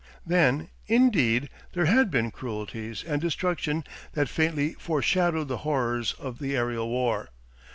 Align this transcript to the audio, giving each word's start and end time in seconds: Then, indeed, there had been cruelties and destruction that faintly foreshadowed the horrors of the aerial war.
Then, 0.25 0.69
indeed, 0.87 1.47
there 1.73 1.85
had 1.85 2.09
been 2.09 2.31
cruelties 2.31 3.03
and 3.03 3.21
destruction 3.21 3.83
that 4.13 4.29
faintly 4.29 4.73
foreshadowed 4.79 5.47
the 5.47 5.57
horrors 5.57 6.13
of 6.13 6.39
the 6.39 6.57
aerial 6.57 6.89
war. 6.89 7.29